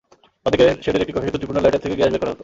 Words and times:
বাঁ 0.43 0.51
দিকের 0.53 0.69
শেডের 0.83 1.03
একটি 1.03 1.13
কক্ষে 1.15 1.31
ত্রুটিপূর্ণ 1.33 1.59
লাইটার 1.63 1.83
থেকে 1.83 1.97
গ্যাস 1.99 2.09
বের 2.11 2.21
করা 2.21 2.31
হতো। 2.31 2.39